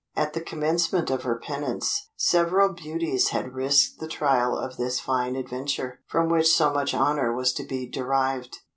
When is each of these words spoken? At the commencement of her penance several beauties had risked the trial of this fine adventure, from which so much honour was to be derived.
At 0.15 0.33
the 0.33 0.41
commencement 0.41 1.11
of 1.11 1.21
her 1.21 1.35
penance 1.39 2.09
several 2.17 2.73
beauties 2.73 3.27
had 3.29 3.53
risked 3.53 3.99
the 3.99 4.07
trial 4.07 4.57
of 4.57 4.77
this 4.77 4.99
fine 4.99 5.35
adventure, 5.35 5.99
from 6.07 6.27
which 6.27 6.51
so 6.51 6.73
much 6.73 6.95
honour 6.95 7.31
was 7.35 7.53
to 7.53 7.63
be 7.63 7.87
derived. 7.87 8.57